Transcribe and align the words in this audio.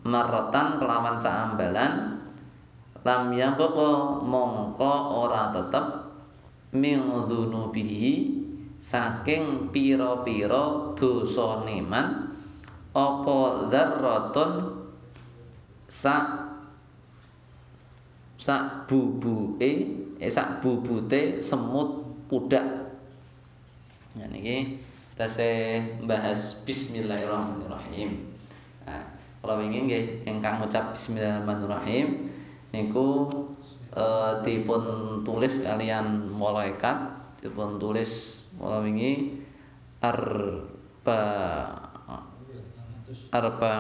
marratan 0.04 0.80
kelawan 0.80 1.18
saambalan 1.20 2.20
lam 3.04 3.24
yaqqa 3.32 3.92
mongko 4.24 4.94
ora 5.24 5.52
tetep 5.56 5.86
min 6.76 7.00
dzunubihi 7.28 8.40
saking 8.80 9.74
pira-pira 9.74 10.96
dosane 10.96 11.84
man 11.84 12.32
apa 12.96 13.40
dzarratun 13.70 14.52
sak 15.90 16.26
sak 18.40 18.88
bubuke 18.88 19.72
eh 20.20 20.32
sak 20.32 20.64
bubute 20.64 21.44
semut 21.44 22.08
pudak. 22.32 22.64
Ya 24.16 24.26
niki 24.32 24.80
tasih 25.20 26.00
bahas 26.08 26.56
bismillahirrahmanirrahim 26.64 28.39
Kalau 29.40 29.56
ingin 29.64 29.88
nggih 29.88 30.06
ingkang 30.28 30.60
ngucap 30.60 30.92
bismillahirrahmanirrahim 30.92 32.28
niku 32.76 33.32
e, 33.96 34.06
dipun 34.44 34.84
tulis 35.24 35.64
kalian 35.64 36.28
malaikat 36.36 37.16
dipun 37.40 37.80
tulis 37.80 38.44
kalau 38.60 38.84
wingi 38.84 39.40
arba 40.04 41.24
arba 43.32 43.72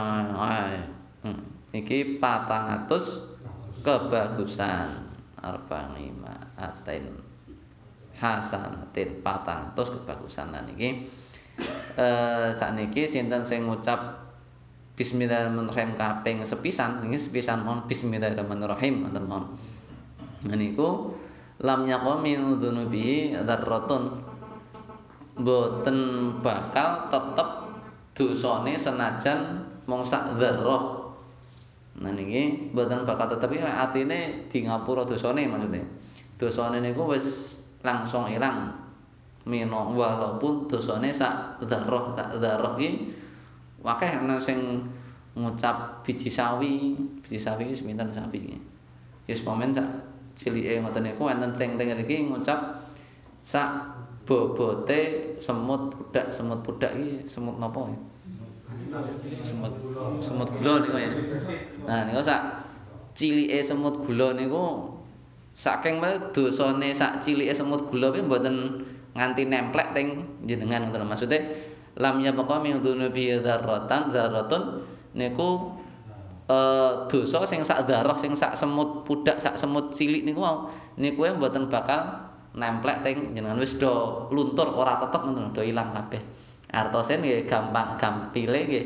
hmm, 1.27 1.75
iki 1.75 2.23
patang 2.23 2.79
atus 2.79 3.19
kebagusan 3.83 5.11
arba 5.43 5.91
lima 5.91 6.55
aten 6.55 7.19
hasanatin 8.15 9.19
patang 9.19 9.75
atus 9.75 9.91
kebagusan 9.91 10.55
dan 10.55 10.71
iki. 10.71 11.11
Eh 11.99 12.47
saat 12.55 12.79
sinten 13.11 13.43
sing 13.43 13.67
ngucap 13.67 14.18
Bismillahirrahmanirrahim. 14.99 15.95
Kaping 15.95 16.43
sepisan 16.43 16.99
ini 17.07 17.15
sepisan 17.15 17.63
mohon 17.63 17.87
Bismillahirrahmanirrahim. 17.87 19.07
Wonten 19.07 19.23
mohon. 19.31 19.55
Niku 20.43 21.15
lam 21.63 21.87
yaqami 21.87 22.35
dzunubihi 22.35 23.39
dzarratun. 23.47 24.27
Boten 25.39 25.99
bakal 26.43 27.07
tetep 27.07 27.49
dosane 28.11 28.75
senajan 28.75 29.63
mung 29.87 30.03
sak 30.03 30.35
dzarrah. 30.35 31.15
Nah 32.03 32.11
niki 32.11 32.75
boten 32.75 33.07
bakal 33.07 33.31
tetep 33.31 33.55
iki 33.55 33.63
artine 33.63 34.51
di 34.51 34.67
ngapura 34.67 35.07
dosane 35.07 35.47
maksudnya 35.47 35.87
dosane 36.35 36.83
niku 36.83 37.07
wis 37.07 37.55
langsung 37.87 38.27
ilang. 38.27 38.75
Mino 39.47 39.95
walaupun 39.95 40.67
dosane 40.67 41.07
sak 41.15 41.63
dzarrah 41.63 42.19
sak 42.19 42.35
dzarrah 42.43 42.75
iki 42.75 43.15
wakeh 43.85 44.09
ana 44.09 44.35
sing 44.39 44.83
ngucap 45.37 46.03
biji 46.03 46.27
sawi, 46.27 46.97
biji 47.23 47.39
sawi 47.39 47.71
iki 47.71 47.75
seminten 47.79 48.11
sapi. 48.11 48.59
Wis 49.29 49.45
pomen 49.45 49.71
sak 49.71 49.85
cilike 50.39 50.81
ngoten 50.81 51.05
niku 51.05 51.27
wonten 51.27 51.51
sing 51.55 51.77
teng 51.77 51.91
mriki 51.93 52.27
ngucap 52.27 52.89
sak 53.45 53.95
bobote 54.27 55.33
semut 55.41 55.89
pudak 55.93 56.29
semut 56.29 56.59
pudak 56.61 56.91
iki 56.97 57.23
semut 57.29 57.55
napa 57.61 57.87
ya? 57.87 57.99
Semut 59.45 59.73
semut 60.19 60.49
gula 60.59 60.73
niku 60.83 60.97
ya. 60.97 61.11
Nah 61.85 62.09
niku 62.09 62.21
sak 62.21 62.41
cilike 63.15 63.59
semut 63.63 63.95
gula 64.03 64.35
niku 64.35 64.95
saking 65.59 65.99
dosane 66.31 66.89
sak 66.95 67.19
cilike 67.19 67.51
semut 67.51 67.83
gula 67.87 68.11
kuwi 68.15 68.23
mboten 68.23 68.79
nganti 69.11 69.43
nemplek 69.49 69.91
teng 69.91 70.23
jenengan 70.47 70.87
ngoten 70.87 71.03
maksudnya 71.03 71.41
lam 71.97 72.21
ya 72.21 72.35
baqa 72.35 72.61
min 72.61 72.83
dzunubi 72.83 73.33
dzarratan 73.41 74.13
dzarratun 74.13 74.85
niku 75.17 75.73
uh, 76.49 77.05
dosa 77.09 77.45
sing 77.45 77.61
sak 77.65 77.89
darah 77.89 78.17
sing 78.17 78.33
sak 78.37 78.53
semut 78.57 79.05
pudak 79.05 79.41
sak 79.41 79.57
semut 79.57 79.93
cilik 79.93 80.25
niku 80.25 80.41
mau 80.43 80.69
niku 80.97 81.25
mboten 81.29 81.69
bakal 81.69 82.29
nemplek 82.57 83.05
teng 83.05 83.37
jenengan. 83.37 83.61
Wis 83.61 83.77
do 83.77 84.25
luntur 84.33 84.73
ora 84.73 84.97
tetep 84.97 85.21
ngoten 85.21 85.53
do 85.53 85.61
ilang 85.61 85.93
kabeh. 85.93 86.21
Artose 86.69 87.17
nggih 87.17 87.45
gampang 87.49 87.97
gampile 87.97 88.65
nggih 88.65 88.85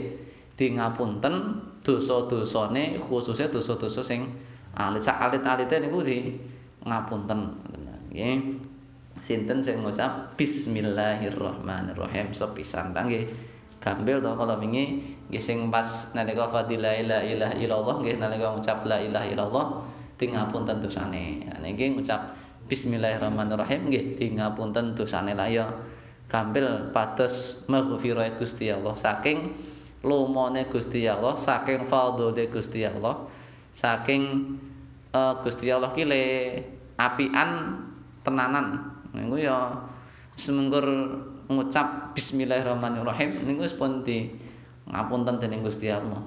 di 0.55 0.67
ngapunten 0.77 1.59
dosa-dosane 1.83 2.99
khususnya 2.99 3.51
dosa-dosa 3.51 4.03
sing 4.03 4.31
alit. 4.75 5.03
Sak 5.03 5.19
alit-alite 5.19 5.79
niku 5.79 6.03
di 6.03 6.35
ngapunten. 6.83 7.39
Nggih 8.11 8.35
sinten 9.23 9.63
sing 9.63 9.79
ngucap? 9.79 10.35
Bismillahirrahmanirrahim. 10.35 12.35
Sepisan 12.35 12.91
nggih? 12.91 13.31
Gambil 13.79 14.19
to 14.19 14.35
kalau 14.35 14.59
wingi? 14.59 14.99
Nggih 15.31 15.39
sing 15.39 15.71
pas 15.71 16.11
nalika 16.11 16.51
fadilah 16.51 16.99
la 17.07 17.23
ilaha 17.23 17.55
illallah 17.55 17.95
nggih 18.03 18.19
nalika 18.19 18.51
ngucap 18.51 18.83
la 18.83 18.99
ilaha 18.99 19.25
illallah 19.31 19.79
tingapunten 20.19 20.83
dosane. 20.83 21.39
Niki 21.63 21.95
ngucap 21.95 22.35
bismillahirrahmanirrahim 22.67 23.87
nggih 23.87 24.19
tingapunten 24.19 24.91
dosane 24.91 25.31
la 25.31 25.47
ya. 25.47 25.71
Gambil 26.27 26.91
pados 26.91 27.63
maghfirah 27.71 28.35
Gusti 28.35 28.75
Allah. 28.75 28.91
Saking 28.91 29.55
lumane 30.03 30.67
Gusti 30.67 31.07
Allah 31.07 31.39
saking 31.39 31.87
fadhole 31.87 32.43
Gusti 32.51 32.83
Allah 32.83 33.23
saking 33.71 34.51
uh, 35.15 35.39
Gusti 35.39 35.71
Allah 35.71 35.95
ki 35.95 36.03
le 36.03 36.23
apian 36.99 37.79
tenanan 38.19 38.92
niku 39.13 39.37
ya 39.41 39.77
semenggur 40.33 40.85
ngucap 41.49 42.17
bismillahirrahmanirrahim 42.17 43.45
niku 43.45 43.65
wis 43.65 43.77
pun 43.77 44.01
di 44.01 44.33
ngapunten 44.89 45.39
dening 45.39 45.63
Gusti 45.63 45.87
Allah. 45.87 46.19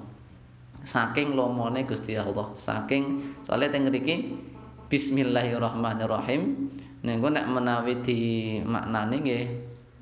Saking 0.87 1.35
lomone 1.35 1.83
Gusti 1.83 2.15
Allah, 2.15 2.47
saking 2.55 3.19
soalnya 3.43 3.75
teng 3.75 3.91
mriki 3.91 4.39
bismillahirrahmanirrahim 4.87 6.71
niku 7.03 7.27
nek 7.27 7.45
menawi 7.51 7.99
di 7.99 8.19
maknane 8.63 9.15
nggih 9.19 9.45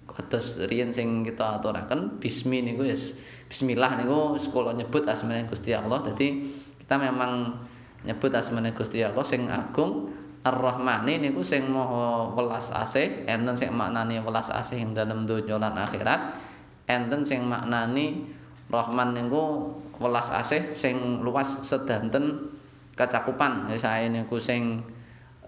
kados 0.06 0.64
riyen 0.72 0.96
sing 0.96 1.28
kita 1.28 1.60
aturaken 1.60 2.22
bismi 2.24 2.64
niku 2.64 2.88
wis 2.88 3.20
bismillah 3.52 4.00
niku 4.00 4.40
sekolah 4.40 4.78
nyebut 4.78 5.04
asmane 5.10 5.50
Gusti 5.50 5.74
Allah. 5.74 6.06
Dadi 6.06 6.46
kita 6.80 7.02
memang 7.02 7.60
nyebut 8.06 8.32
asmane 8.32 8.72
Gusti 8.78 9.02
Allah 9.02 9.26
sing 9.26 9.50
agung 9.50 10.14
Ar-Rahmani 10.46 11.18
niku 11.18 11.42
sing 11.42 11.66
maha 11.74 12.30
welas 12.38 12.70
asih, 12.70 13.26
enten 13.26 13.58
sing 13.58 13.74
maknani 13.74 14.22
welas 14.22 14.54
asih 14.54 14.78
ing 14.78 14.94
dalem 14.94 15.26
donya 15.26 15.58
lan 15.58 15.74
akhirat. 15.74 16.38
Enten 16.86 17.26
sing 17.26 17.50
maknani 17.50 18.30
Rahman 18.70 19.18
niku 19.18 19.74
welas 19.98 20.30
asih 20.30 20.78
sing 20.78 21.26
luas 21.26 21.66
sedanten 21.66 22.54
kecakupan. 22.94 23.74
Saya 23.74 24.06
niku 24.06 24.38
sing 24.38 24.86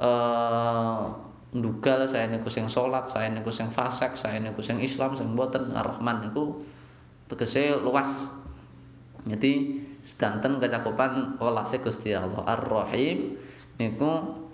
eh 0.01 1.01
ndugal, 1.53 2.09
saya 2.09 2.25
niku 2.27 2.49
sing 2.49 2.65
salat, 2.65 3.05
saya 3.05 3.29
niku 3.29 3.53
sing 3.53 3.69
fasik, 3.69 4.17
saya 4.17 4.41
niku 4.41 4.65
sing 4.65 4.81
Islam, 4.81 5.13
sing 5.13 5.37
mboten 5.37 5.77
Ar-Rahman 5.77 6.29
niku 6.29 6.65
tegese 7.29 7.77
luas. 7.77 8.33
Jadi 9.29 9.77
sedanten 10.01 10.57
kecakupan 10.57 11.37
welase 11.37 11.77
Gusti 11.85 12.17
Allah 12.17 12.41
Ar-Rahim 12.49 13.37
niku 13.77 14.45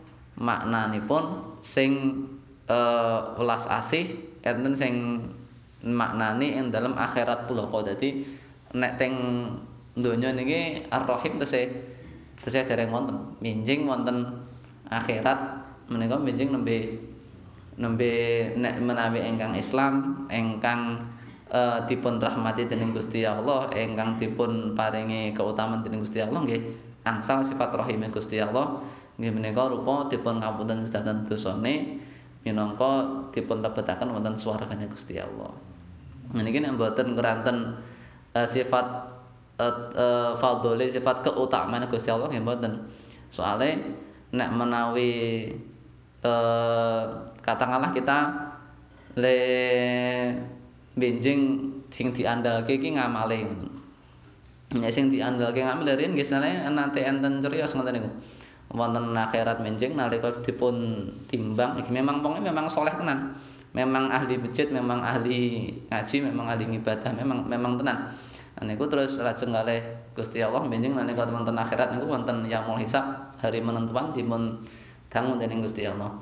maknanipun 0.43 1.55
sing 1.63 2.23
uh, 2.67 3.31
welas 3.39 3.63
asih 3.71 4.11
enten 4.43 4.75
sing 4.75 4.93
maknani 5.83 6.59
ing 6.59 6.67
dalam 6.71 6.99
akhirat 6.99 7.47
pula 7.47 7.67
kok 7.71 7.87
dadi 7.87 8.23
nek 8.75 8.99
teng 8.99 9.15
donya 9.95 10.35
niki 10.35 10.83
ar-rahim 10.91 11.39
tese 11.39 11.71
tese 12.43 12.59
dereng 12.67 12.91
wonten. 12.91 13.39
Minjing 13.39 13.87
wonten 13.87 14.43
akhirat 14.91 15.63
menika 15.87 16.19
minjing 16.19 16.51
nembe 16.51 16.99
nembe 17.79 18.11
nek 18.59 18.79
menawi 18.83 19.23
ingkang 19.25 19.53
Islam 19.57 20.25
ingkang 20.29 21.09
uh, 21.49 21.83
dipun 21.89 22.21
rahmati 22.21 22.69
dening 22.69 22.93
Gusti 22.93 23.25
Allah 23.25 23.69
ingkang 23.73 24.17
dipun 24.17 24.77
paringi 24.77 25.33
keutamaan 25.33 25.81
dening 25.81 26.01
Gusti 26.03 26.21
Allah 26.21 26.41
nggih 26.43 26.61
angsal 27.03 27.43
sifat 27.43 27.73
rahime 27.73 28.07
Gusti 28.13 28.39
Allah 28.39 28.81
nggih 29.18 29.30
menika 29.30 29.69
rupa 29.69 30.10
dipun 30.10 30.42
ngapunten 30.42 30.81
sedanten 30.81 31.21
dosane 31.30 32.01
minangka 32.44 33.24
dipun 33.31 33.63
lebetaken 33.63 34.12
wonten 34.12 34.36
swargane 34.36 34.89
Gusti 34.89 35.15
Allah. 35.21 35.54
Niki 36.33 36.60
nek 36.60 36.75
mboten 36.75 37.13
keranten 37.13 37.77
uh, 38.33 38.48
sifat 38.48 38.86
uh, 39.62 40.33
fadhole 40.42 40.83
sifat 40.89 41.24
keutamaan 41.24 41.86
Gusti 41.88 42.10
Allah 42.10 42.27
nggih 42.27 42.44
mboten. 42.44 42.74
Soale 43.30 43.80
nek 44.33 44.50
menawi 44.50 45.45
uh, 46.25 47.04
katakanlah 47.39 47.94
kita 47.94 48.18
le 49.13 49.39
benjing 50.98 51.69
sing 51.94 52.10
diandalke 52.12 52.81
iki 52.81 52.98
ngamale. 52.98 53.45
Nek 54.74 54.89
sing 54.89 55.13
diandalke 55.13 55.62
ngamale 55.62 55.94
riyen 55.95 56.18
nggih 56.18 56.25
sale 56.25 56.65
nanti 56.74 57.06
enten 57.06 57.39
cerios 57.39 57.77
ngoten 57.77 57.94
niku. 57.94 58.10
Wonten 58.73 59.13
akhirat 59.13 59.61
menjing 59.61 59.93
nalika 59.93 60.33
dipun 60.41 61.05
timbang 61.29 61.77
iki 61.77 61.93
memang 61.93 62.25
wong 62.25 62.41
memang 62.41 62.65
soleh 62.65 62.93
tenan. 62.93 63.37
Memang 63.73 64.13
ahli 64.13 64.37
masjid, 64.37 64.69
memang 64.69 65.01
ahli 65.01 65.69
ngaji, 65.89 66.29
memang 66.29 66.45
ahli 66.45 66.77
ibadah, 66.77 67.09
memang 67.17 67.45
memang 67.49 67.81
tenan. 67.81 68.13
Niku 68.61 68.85
terus 68.85 69.17
lajeng 69.17 69.49
kalih 69.49 69.81
Gusti 70.13 70.39
Allah 70.45 70.61
benjing 70.69 70.93
nalika 70.93 71.25
wonten 71.25 71.57
akhirat 71.57 71.93
niku 71.97 72.05
wonten 72.05 72.45
yaumul 72.45 72.77
hisab, 72.77 73.33
hari 73.41 73.65
menentuan 73.65 74.13
dipun 74.13 74.61
dangu 75.09 75.41
dening 75.41 75.65
Gusti 75.65 75.89
Allah. 75.89 76.13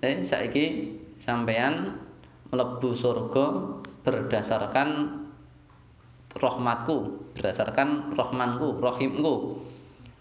Eh 0.00 0.24
saiki 0.24 0.96
sampean 1.16 1.96
mlebu 2.52 2.92
surga 2.92 3.44
berdasarkan 4.04 4.88
rahmatku, 6.36 6.96
berdasarkan 7.36 8.16
rahmanku, 8.16 8.80
rahimku. 8.80 9.34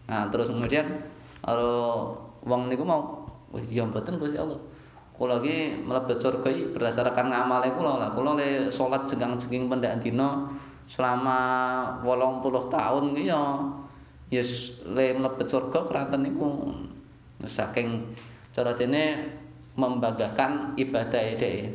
Nah, 0.05 0.29
terus 0.29 0.53
kemudian 0.53 1.01
kalau 1.41 2.13
wong 2.45 2.69
niku 2.69 2.85
mau, 2.85 3.25
wah 3.49 3.63
iya 3.65 3.85
mboten 3.85 4.21
Gusti 4.21 4.37
Allah. 4.37 4.61
Kula 5.15 5.39
iki 5.39 5.79
mlebet 5.79 6.19
surga 6.19 6.47
iki 6.51 6.63
berdasarkan 6.75 7.31
ngamale 7.31 7.71
kula 7.73 7.97
lah. 7.97 8.09
Kula 8.11 8.35
le 8.35 8.67
salat 8.69 9.07
jenggang-jengking 9.07 9.71
pendak 9.71 10.03
dina 10.03 10.51
selama 10.85 11.39
80 12.05 12.69
tahun 12.69 13.03
iki 13.15 13.31
ya 13.31 13.41
yes 14.29 14.75
le 14.85 15.15
mlebet 15.17 15.47
surga 15.49 15.87
keranten 15.87 16.27
niku 16.27 16.69
saking 17.47 18.11
cara 18.51 18.75
dene 18.75 19.33
membanggakan 19.79 20.75
ibadah 20.79 21.35
dhewe. 21.35 21.73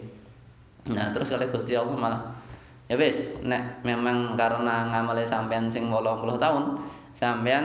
Nah, 0.88 1.12
terus 1.12 1.28
kali 1.28 1.48
Gusti 1.52 1.76
Allah 1.76 1.96
malah 1.96 2.22
ya 2.88 2.96
wis 2.98 3.22
nek 3.46 3.86
memang 3.86 4.34
karena 4.34 4.88
ngamale 4.90 5.22
sampean 5.22 5.70
sing 5.70 5.92
80 5.92 6.40
tahun, 6.40 6.64
sampean 7.14 7.64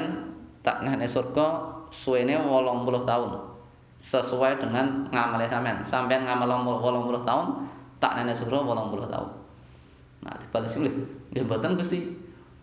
tak 0.66 0.82
nehne 0.82 1.06
surga 1.06 1.62
suwene 1.94 2.34
80 2.42 3.06
tahun. 3.06 3.32
Sesuai 4.02 4.58
dengan 4.58 5.06
ngamale 5.14 5.46
sampean. 5.46 5.86
Sampean 5.86 6.26
ngamal 6.26 6.50
80 6.82 7.22
tahun, 7.22 7.46
tak 8.02 8.18
nehne 8.18 8.34
surga 8.34 8.66
80 8.66 9.14
tahun. 9.14 9.30
Nah, 10.26 10.34
dibales 10.42 10.74
iki 10.74 10.90
nggih 11.32 11.44
mboten 11.46 11.78
Gusti. 11.78 12.02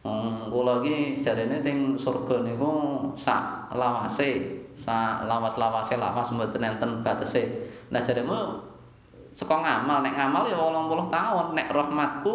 Hmm, 0.03 0.51
kula 0.51 0.83
iki 0.83 1.23
jarene 1.23 1.63
teng 1.63 1.95
surga 1.95 2.43
niku 2.43 3.07
sak 3.15 3.71
lawase, 3.71 4.59
sak 4.75 5.31
lawas-lawase 5.31 5.95
lawas 5.95 6.35
mboten 6.35 6.67
enten 6.67 7.07
batese. 7.07 7.71
Nah, 7.95 8.03
jaremu 8.03 8.59
saka 9.33 9.55
ngamal 9.63 10.05
nek 10.05 10.13
ngamal 10.19 10.45
ya 10.51 10.59
80 10.59 11.09
tahun 11.09 11.47
nek 11.57 11.69
rahmatku 11.73 12.33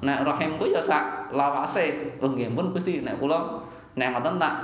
nek 0.00 0.24
rahimku 0.24 0.64
ya 0.70 0.80
sak 0.80 1.34
lawase 1.34 2.16
oh 2.22 2.30
nggih 2.32 2.54
pun 2.56 2.72
Gusti 2.72 3.04
nek 3.04 3.20
kula 3.20 3.60
nek 3.98 4.14
ngoten 4.14 4.38
tak 4.38 4.54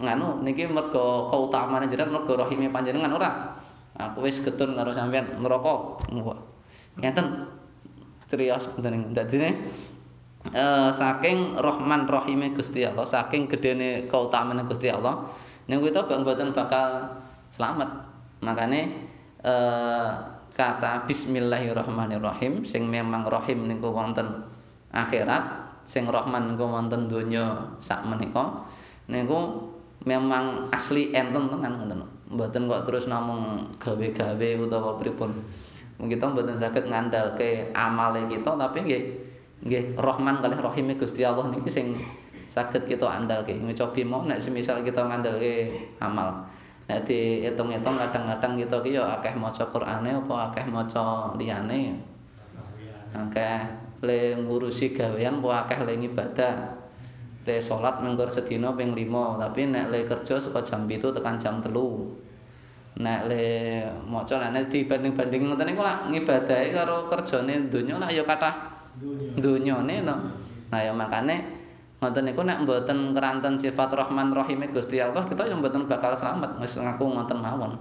nganu 0.00 0.42
niki 0.42 0.66
mergo 0.66 1.28
keutamaan 1.28 1.84
jenengan 1.86 2.18
mergo 2.18 2.32
rahime 2.34 2.72
panjenengan 2.72 3.12
ora? 3.12 3.30
Aku 3.98 4.24
wis 4.24 4.40
getun 4.40 4.74
karo 4.74 4.90
sampean 4.90 5.38
neraka 5.38 6.00
ngeten. 6.98 7.26
Trios 8.28 8.68
ngoten 8.74 9.12
dadine 9.12 9.68
Uh, 10.48 10.88
saking 10.94 11.58
Rahman 11.58 12.06
Rahime 12.06 12.54
Gusti 12.54 12.86
Allah, 12.86 13.04
saking 13.04 13.50
gedene 13.50 14.06
keutamaan 14.06 14.64
Gusti 14.70 14.86
Allah, 14.88 15.28
niku 15.66 15.90
kita 15.90 16.06
mboten 16.08 16.54
bakal 16.54 17.10
selamat. 17.50 18.06
Makane 18.40 19.10
uh, 19.42 20.38
kata 20.54 21.04
bismillahirrahmanirrahim 21.10 22.62
sing 22.62 22.86
memang 22.86 23.26
rahim 23.26 23.66
niku 23.66 23.90
wonten 23.90 24.46
akhirat 24.94 25.67
sing 25.88 26.04
rahman 26.04 26.52
niku 26.52 26.68
wonten 26.68 27.08
donya 27.08 27.64
sak 27.80 28.04
menika. 28.04 28.68
Niku 29.08 29.72
memang 30.04 30.68
asli 30.68 31.16
enten 31.16 31.48
tenan 31.48 31.80
ngoten. 31.80 32.04
Mboten 32.28 32.68
kok 32.68 32.84
terus 32.84 33.08
namung 33.08 33.72
gawe-gawe 33.80 34.48
utawa 34.60 35.00
pripun? 35.00 35.32
Kita 35.96 36.28
mboten 36.28 36.52
saged 36.60 36.92
ngandalke 36.92 37.72
amale 37.72 38.28
kita 38.28 38.52
tapi 38.52 38.84
nggih 38.84 39.02
nggih 39.64 39.82
rahman 39.96 40.44
kalih 40.44 40.60
rahim 40.60 40.92
Gusti 40.94 41.24
Allah 41.24 41.48
niki 41.48 41.72
sing 41.72 41.96
saged 42.44 42.84
kita 42.84 43.08
andalke. 43.08 43.56
Ngocobi 43.56 44.04
mau 44.04 44.20
nek 44.28 44.44
semisal 44.44 44.84
kita 44.84 45.08
ngandalke 45.08 45.72
amal. 46.04 46.44
Nek 46.84 47.08
diitung-itung 47.08 47.96
kadang-kadang 47.96 48.60
kita 48.60 48.76
ki 48.84 48.92
akeh 49.00 49.34
maca 49.40 49.64
Qur'ane 49.64 50.20
apa 50.20 50.52
akeh 50.52 50.68
maca 50.68 51.32
liyane. 51.40 51.96
Akeh 53.16 53.87
le 54.02 54.38
ngurusi 54.38 54.94
gawean 54.94 55.42
apa 55.42 55.48
akeh 55.66 55.80
le 55.86 55.92
ibadah. 55.98 56.54
Le 57.48 57.56
salat 57.64 58.04
mengkur 58.04 58.28
sedina 58.28 58.76
ping 58.76 58.92
5, 58.92 59.40
tapi 59.40 59.72
nek 59.72 59.88
le 59.88 60.04
kerja 60.04 60.36
saka 60.36 60.60
jam 60.60 60.84
7 60.84 61.16
tekan 61.16 61.40
jam 61.40 61.64
3. 61.64 63.00
Nek 63.00 63.20
le 63.30 63.44
maca 64.04 64.36
nek 64.50 64.68
dibanding-banding 64.68 65.48
ngoten 65.48 65.66
niku 65.70 65.80
lak 65.80 66.12
ngibadahi 66.12 66.68
karo 66.74 67.06
kerjane 67.08 67.70
donya 67.72 67.96
lak 67.96 68.10
ya 68.12 68.22
kathah 68.26 68.54
donyane 69.38 70.04
to. 70.04 70.16
Nah 70.68 70.80
ya 70.84 70.92
makane 70.92 71.58
ngoten 71.98 72.22
niku 72.30 72.46
nek 72.46 72.62
mboten 72.62 73.10
keranten 73.10 73.58
sifat 73.58 73.90
Rahman 73.90 74.30
Rahim 74.30 74.62
Gusti 74.70 75.02
Allah 75.02 75.26
kita 75.26 75.50
yang 75.50 75.58
mboten 75.58 75.90
bakal 75.90 76.14
selamat 76.14 76.62
wis 76.62 76.78
ngaku 76.78 77.10
ngoten 77.10 77.42
mawon 77.42 77.74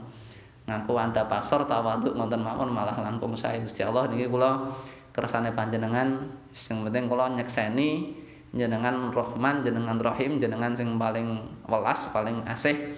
ngaku 0.66 0.94
anda 0.98 1.22
pasar 1.30 1.70
tawaduk 1.70 2.18
ngoten 2.18 2.42
mawon 2.42 2.74
malah 2.74 2.98
langkung 2.98 3.38
saya 3.38 3.62
Gusti 3.62 3.86
Allah 3.86 4.10
niki 4.10 4.26
kula 4.26 4.74
kersane 5.18 5.50
panjenengan 5.50 6.22
sing 6.54 6.86
penting 6.86 7.10
kula 7.10 7.34
nyekseni 7.34 8.14
jenengan 8.54 9.10
Rahman 9.10 9.66
jenengan 9.66 9.98
Rahim 9.98 10.38
jenengan 10.38 10.78
sing 10.78 11.02
paling 11.02 11.42
welas 11.66 12.06
paling 12.14 12.46
asih. 12.46 12.94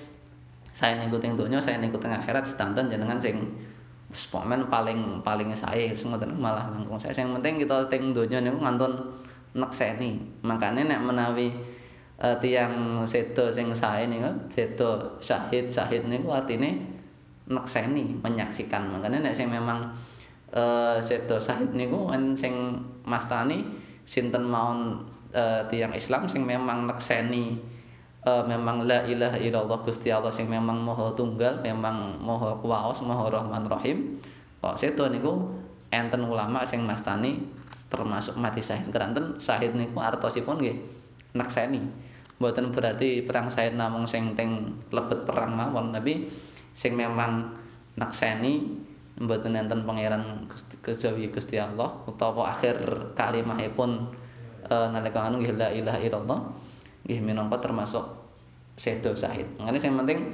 Saya 0.76 1.00
niku 1.00 1.16
teng 1.18 1.40
donya 1.40 1.64
saya 1.64 1.80
niku 1.80 1.96
teng 1.96 2.12
akhirat 2.12 2.44
sedanten 2.44 2.92
jenengan 2.92 3.16
sing 3.16 3.40
wis 4.12 4.28
paling 4.28 5.24
paling 5.24 5.50
saya 5.56 5.96
ngoten 5.96 6.36
malah 6.36 6.68
langkung. 6.68 7.00
Saya 7.00 7.16
sing 7.16 7.32
penting 7.40 7.64
kita 7.64 7.88
teng 7.88 8.12
donya 8.12 8.44
niku 8.44 8.60
ngantun 8.60 9.16
nekseni 9.56 10.44
makane 10.44 10.86
nek 10.86 11.00
menawi 11.02 11.56
uh, 12.20 12.36
tiang 12.38 13.02
sedo 13.08 13.48
sing 13.50 13.72
sae 13.72 14.12
niku 14.12 14.28
sedo 14.52 15.16
syahid 15.24 15.72
syahid 15.72 16.04
niku 16.04 16.36
artine 16.36 16.84
nekseni 17.48 18.20
menyaksikan. 18.20 18.92
Makane 18.92 19.24
nek 19.24 19.32
sing 19.32 19.48
memang 19.48 19.88
uh, 20.54 20.98
sedo 21.02 21.38
syahid 21.38 21.74
niku 21.74 22.10
sing 22.34 22.82
mastani 23.06 23.66
sinten 24.06 24.46
mawon 24.46 25.06
uh, 25.34 25.66
tiang 25.70 25.94
Islam 25.94 26.26
sing 26.26 26.46
memang 26.46 26.90
nekseni 26.90 27.58
uh, 28.26 28.44
memang 28.46 28.86
la 28.90 29.06
ilaha 29.06 29.38
illallah 29.38 29.80
Gusti 29.86 30.10
Allah 30.10 30.34
sing 30.34 30.50
memang 30.50 30.82
maha 30.82 31.14
tunggal 31.14 31.62
memang 31.62 32.18
maha 32.22 32.58
kuwaos 32.62 33.02
maha 33.06 33.30
rahman 33.30 33.70
rahim 33.70 34.18
kok 34.60 34.76
sedo 34.76 35.08
niku 35.08 35.50
enten 35.90 36.26
ulama 36.26 36.66
sing 36.66 36.86
mastani 36.86 37.42
termasuk 37.90 38.38
mati 38.38 38.62
syahid 38.62 38.94
keranten 38.94 39.42
syahid 39.42 39.74
niku 39.74 39.98
artosipun 39.98 40.62
nggih 40.62 40.78
nekseni. 41.34 41.82
Mboten 42.40 42.72
berarti 42.72 43.26
perang 43.26 43.52
syahid 43.52 43.76
namung 43.76 44.08
sing 44.08 44.38
teng 44.38 44.80
lebet 44.94 45.28
perang 45.28 45.58
mawon 45.58 45.92
tapi 45.92 46.30
sing 46.78 46.96
memang 46.96 47.52
nekseni 48.00 48.80
mboten 49.20 49.52
enten 49.52 49.84
pangeran 49.84 50.48
Gusti 50.48 50.80
Gusti 51.28 51.56
Allah 51.60 51.92
utawa 52.08 52.56
akhir 52.56 52.80
kalimahipun 53.20 54.08
e, 54.64 54.76
nalika 54.96 55.28
anu 55.28 55.44
nggih 55.44 55.60
la 55.60 55.70
ilaha 55.76 56.00
illallah 56.00 56.40
nggih 57.04 57.20
minangka 57.20 57.60
termasuk 57.60 58.08
sedo 58.80 59.12
syahid. 59.12 59.46
Ngene 59.60 59.76
sing 59.76 59.92
penting 60.00 60.32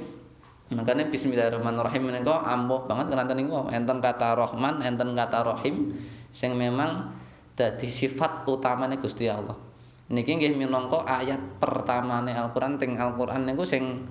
makanya 0.70 1.10
bismillahirrahmanirrahim 1.10 2.02
menika 2.10 2.42
ampuh 2.46 2.86
banget 2.86 3.10
keranten 3.10 3.38
niku 3.42 3.66
enten 3.74 3.98
kata 3.98 4.38
Rahman, 4.38 4.82
enten 4.82 5.18
kata 5.18 5.38
Rahim 5.42 5.98
sing 6.30 6.54
memang 6.54 7.10
dadi 7.58 7.90
sifat 7.90 8.46
utamane 8.46 9.02
Gusti 9.02 9.26
Allah. 9.26 9.58
Niki 10.06 10.38
nggih 10.38 10.54
minangka 10.54 11.02
ayat 11.02 11.58
pertamane 11.58 12.30
Al-Qur'an 12.30 12.78
teng 12.78 12.94
Al-Qur'an 12.94 13.42
niku 13.42 13.66
sing 13.66 14.06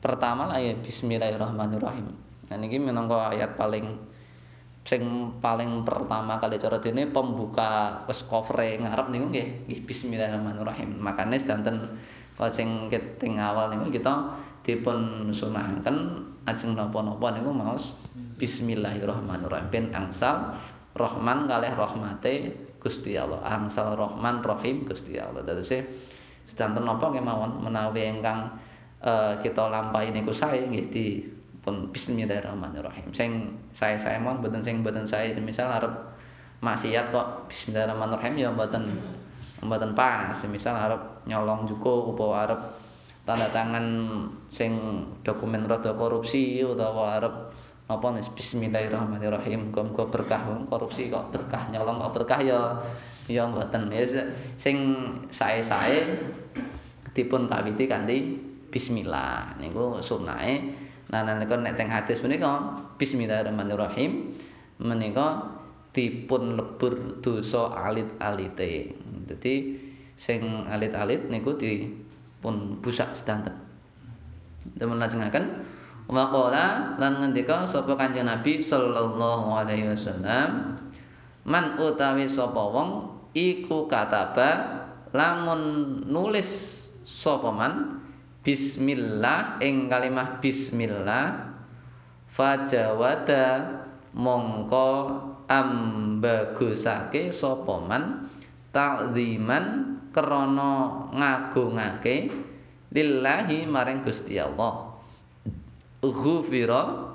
pertama 0.00 0.48
lah 0.48 0.56
ya 0.56 0.72
bismillahirrahmanirrahim. 0.80 2.29
Nah 2.50 2.56
niki 2.58 2.82
minangka 2.82 3.30
ayat 3.30 3.54
paling 3.54 3.86
sing 4.82 5.30
paling 5.38 5.86
pertama 5.86 6.40
kali 6.42 6.58
cara 6.58 6.82
dene 6.82 7.06
pembuka 7.06 8.02
wis 8.10 8.26
cover 8.26 8.58
ngarep 8.58 9.06
niku 9.14 9.26
nggih. 9.30 9.48
Nggih 9.70 9.80
bismillahirrahmanirrahim. 9.86 10.98
Makane 10.98 11.38
sedanten 11.38 11.94
kok 12.34 12.50
sing 12.50 12.90
teng 13.22 13.38
awal 13.38 13.70
niku 13.70 13.94
kita 13.94 14.34
dipun 14.66 15.30
sunahaken 15.30 16.26
ajeng 16.50 16.74
napa-napa 16.74 17.38
niku 17.38 17.54
maos 17.54 17.94
bismillahirrahmanirrahim. 18.42 19.70
Ben 19.70 19.86
angsal 19.94 20.58
Rahman 20.90 21.46
kalih 21.46 21.70
rahmate 21.78 22.50
Gusti 22.82 23.14
Allah. 23.14 23.38
Angsal 23.46 23.94
Rahman 23.94 24.42
Rahim 24.42 24.90
Gusti 24.90 25.22
Allah. 25.22 25.46
Terus 25.46 25.70
sedanten 26.50 26.82
napa 26.82 27.14
kemawon 27.14 27.62
menawi 27.62 28.10
ingkang 28.10 28.58
uh, 29.06 29.38
kita 29.38 29.70
lampahi 29.70 30.10
niku 30.10 30.34
sae 30.34 30.66
nggih 30.66 30.86
di 30.90 31.06
pun 31.60 31.92
bismillahirrahmanirrahim. 31.92 33.12
Sing 33.12 33.56
saya-saya 33.76 34.16
mon 34.20 34.40
mboten 34.40 34.64
sing 34.64 34.80
mboten 34.80 35.04
saya 35.04 35.32
misal 35.40 35.68
arep 35.68 35.92
maksiat 36.64 37.12
kok 37.12 37.48
bismillahirrahmanirrahim 37.52 38.34
ya 38.40 38.48
mboten 38.52 38.88
mboten 39.60 39.92
pas. 39.92 40.32
Misal 40.48 40.76
arep 40.76 41.24
nyolong 41.28 41.68
juko 41.68 42.16
apa 42.16 42.24
arep 42.48 42.60
tanda 43.28 43.48
tangan 43.52 43.86
sing 44.48 44.72
dokumen 45.20 45.68
rada 45.68 45.92
korupsi 45.92 46.64
utawa 46.64 47.20
arep 47.20 47.34
apa 47.90 48.06
nih 48.14 48.24
bismillahirrahmanirrahim 48.32 49.74
muga 49.74 50.06
berkah 50.08 50.40
korupsi 50.70 51.10
kok 51.10 51.34
berkah 51.34 51.68
nyolong 51.74 52.00
kok 52.00 52.22
berkah 52.22 52.40
ya 52.40 52.60
ya 53.28 53.44
mboten. 53.44 53.92
Ya 53.92 54.02
sing 54.56 54.76
sae-sae 55.28 56.08
dipun 57.12 57.52
kawiti 57.52 57.84
kanthi 57.84 58.40
bismillah. 58.70 59.60
Niku 59.60 60.00
sunahe 60.00 60.88
nah 61.10 61.26
nalika 61.26 61.58
nek 61.58 61.74
teng 61.74 61.90
hadis 61.90 62.22
menika 62.22 62.78
bismillahirrahmanirrahim 62.96 64.34
menika 64.78 65.58
dipun 65.90 66.54
lebur 66.54 67.18
dosa 67.18 67.74
alit-alite. 67.74 68.94
Dadi 69.26 69.54
sing 70.14 70.66
alit-alit 70.70 71.26
niku 71.26 71.58
dipun 71.58 72.78
busak 72.78 73.10
sedanten. 73.10 73.54
Demen 74.78 75.02
lajengaken 75.02 75.66
waqala 76.10 76.94
lan 76.98 77.12
ngendika 77.22 77.64
sapa 77.66 77.96
kanjeng 77.96 78.26
Nabi 78.28 78.60
sallallahu 78.60 79.46
alaihi 79.50 79.94
wasallam 79.94 80.76
man 81.46 81.78
utawi 81.80 82.26
sapa 82.26 82.60
wong 82.60 83.08
iku 83.32 83.86
kataba 83.86 84.84
lamun 85.14 86.02
nulis 86.06 86.82
sapa 87.06 87.48
man 87.50 87.99
bismillah 88.40 89.60
ing 89.60 89.92
kalimah 89.92 90.40
bismillah 90.40 91.52
fajawada 92.32 93.84
mongko 94.16 94.90
ambagusake 95.50 97.34
sapa 97.34 97.76
man 97.84 98.30
ta'ziman 98.70 99.98
krana 100.14 101.06
ngagungake 101.14 102.30
lillahi 102.90 103.66
maring 103.66 104.02
Gusti 104.02 104.38
Allah. 104.38 104.94
Ghufira 106.00 107.12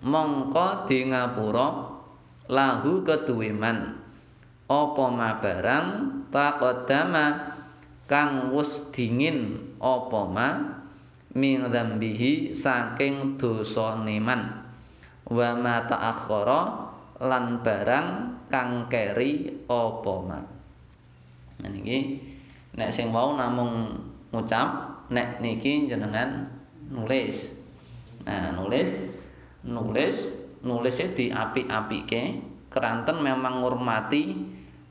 mongko 0.00 0.88
di 0.88 1.12
ngapura 1.12 1.68
lahu 2.48 3.04
keduwiman 3.04 3.98
apa 4.68 5.04
ma 5.12 5.36
barang 5.40 5.88
taqaddama 6.32 7.57
kang 8.08 8.50
wis 8.56 8.88
dingin 8.90 9.60
apa 9.78 10.20
ma? 10.26 10.48
Min 11.36 11.68
dzambihi 11.68 12.56
saking 12.56 13.36
dosa 13.36 14.00
neman 14.00 14.64
wa 15.28 15.48
ma 15.60 15.84
ta'akhkhara 15.84 16.60
lan 17.20 17.60
barang 17.60 18.08
kang 18.48 18.88
keri 18.88 19.62
apa 19.68 20.14
ma? 20.24 20.40
Niki 21.68 22.18
nek 22.74 22.90
sing 22.90 23.12
mau 23.12 23.36
namung 23.36 23.92
ngucap 24.32 25.04
nek 25.12 25.44
niki 25.44 25.84
jenengan 25.84 26.48
nulis. 26.88 27.52
Nah 28.24 28.56
nulis 28.56 28.88
nulis 29.68 30.32
nulisnya 30.64 31.12
diapik-apike. 31.12 32.22
Keranten 32.68 33.24
memang 33.24 33.64
ngurmati 33.64 34.36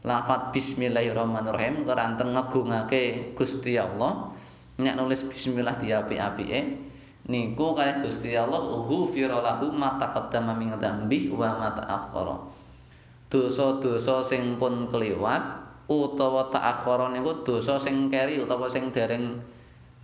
lafat 0.07 0.55
bismillahirrahmanirrahim 0.55 1.83
keranten 1.83 2.31
ngegungake 2.31 3.35
Gusti 3.35 3.75
Allah. 3.75 4.31
Nek 4.79 4.95
nulis 4.95 5.27
bismillah 5.27 5.75
diapik-apike 5.75 6.87
niku 7.27 7.75
kaya 7.75 7.99
Gusti 7.99 8.31
Allah 8.39 8.63
ghufira 8.87 9.43
lahu 9.43 9.67
ma 9.75 9.99
taqaddama 9.99 10.55
min 10.55 10.71
dzambi 10.79 11.27
wa 11.35 11.51
ma 11.59 11.69
ta'akhkhara. 11.75 12.39
Dosa-dosa 13.27 14.23
sing 14.23 14.55
pun 14.55 14.87
kelewat 14.87 15.43
utawa 15.91 16.47
ta'akhkhara 16.47 17.11
niku 17.11 17.43
dosa 17.43 17.75
sing 17.75 18.07
keri 18.07 18.39
utawa 18.39 18.71
sing 18.71 18.95
dereng 18.95 19.43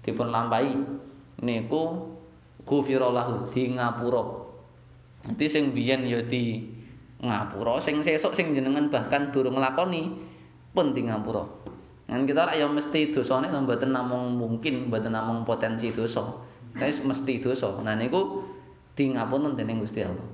dipun 0.03 0.27
lampahi 0.27 0.75
niku 1.39 2.11
ghufira 2.67 3.07
lahu 3.07 3.47
di 3.47 3.71
ngapura. 3.71 4.43
Nanti 5.23 5.47
sing 5.47 5.71
biyen 5.71 6.03
ya 6.03 6.19
di 6.27 6.72
ngapura 7.23 7.79
sing 7.79 8.03
sesuk 8.03 8.35
sing 8.35 8.51
jenengan 8.51 8.91
bahkan 8.91 9.31
durung 9.31 9.55
nglakoni 9.55 10.11
di 10.73 11.01
ngapura. 11.07 11.45
Kan 12.03 12.27
kita 12.27 12.45
ora 12.45 12.53
ya 12.53 12.67
mesti 12.67 13.15
dosane 13.15 13.47
mboten 13.47 13.95
namung 13.95 14.35
mungkin 14.35 14.91
mboten 14.91 15.15
namung 15.15 15.47
potensi 15.47 15.89
dosa. 15.89 16.21
Tapi 16.75 16.91
mesti 17.05 17.39
dosa. 17.39 17.79
Nah 17.79 17.95
niku 17.95 18.43
di 18.93 19.15
ngapura 19.15 19.55
dening 19.55 19.79
Gusti 19.79 20.03
Allah. 20.03 20.27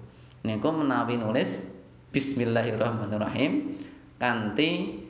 Niku 0.44 0.68
menawi 0.74 1.22
nulis 1.22 1.62
bismillahirrahmanirrahim 2.10 3.78
kanthi 4.18 5.04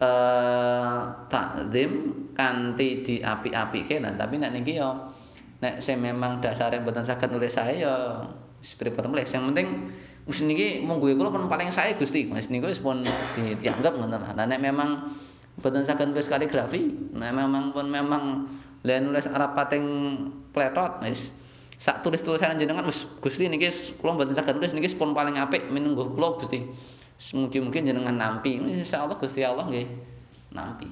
eh 0.00 1.02
takzim 1.28 1.92
kanthi 2.32 3.04
diapik-apike. 3.04 4.00
Nah 4.00 4.16
tapi 4.16 4.40
nek 4.40 4.56
niki 4.56 4.80
ya 4.80 4.88
nek 5.60 5.84
sing 5.84 6.00
memang 6.00 6.40
dasare 6.40 6.80
mboten 6.80 7.04
saged 7.04 7.28
nulis 7.28 7.52
saya 7.52 7.74
ya 7.76 7.94
seperti 8.60 8.98
nulis 9.04 9.28
yang 9.30 9.52
penting 9.52 9.92
Wis 10.26 10.42
niki 10.42 10.82
monggo 10.82 11.06
kula 11.14 11.30
pun 11.30 11.46
paling 11.46 11.70
sae 11.70 11.94
Gusti. 11.94 12.26
Wis 12.26 12.50
niku 12.50 12.66
wis 12.66 12.82
pun 12.82 13.06
di, 13.06 13.54
dianggap 13.54 13.94
ngoten 13.94 14.18
lah. 14.18 14.34
Nek 14.34 14.58
memang 14.58 15.06
boten 15.62 15.86
saged 15.86 16.10
nulis 16.10 16.26
kaligrafi, 16.26 16.90
nek 17.14 17.32
memang 17.32 17.70
pun 17.70 17.86
memang 17.86 18.44
len 18.82 19.08
nulis 19.08 19.24
Arab 19.30 19.54
pating 19.56 19.84
pletot 20.50 21.00
wis 21.06 21.32
sak 21.76 22.00
tulis-tulisan 22.02 22.58
jenengan 22.58 22.84
wis 22.84 23.06
Gusti 23.22 23.46
niki 23.46 23.70
kula 24.02 24.18
boten 24.18 24.34
saged 24.34 24.58
nulis 24.58 24.74
niki 24.74 24.90
pun 24.98 25.14
paling 25.14 25.38
apik 25.38 25.70
minungguh 25.70 26.10
kula 26.18 26.36
Gusti. 26.42 26.66
Mungkin-mungkin 27.16 27.88
jenengan 27.88 28.12
nampi. 28.12 28.60
Insyaallah 28.60 29.16
Gusti 29.16 29.40
Allah 29.40 29.64
nggih 29.64 29.88
nampi. 30.52 30.84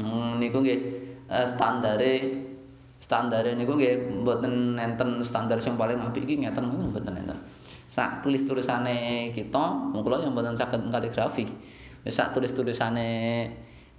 Hmm, 0.00 0.40
niku 0.40 0.64
nggih 0.64 0.80
uh, 1.28 1.46
standare 1.46 2.42
standare 2.98 3.54
niku 3.54 3.78
nggih 3.78 4.22
mboten 4.26 4.74
enten 4.74 5.22
standar 5.22 5.62
sing 5.62 5.78
paling 5.78 6.02
apik 6.02 6.26
iki 6.26 6.42
ngeten 6.42 6.66
mboten 6.66 7.14
enten. 7.14 7.38
sak 7.88 8.20
tulis-tulisane 8.20 9.32
kita 9.32 9.64
mungkin 9.96 10.28
yang 10.28 10.36
mboten 10.36 10.52
saged 10.52 10.82
kaligrafi. 10.92 11.48
Sak 12.04 12.36
tulis-tulisane 12.36 13.08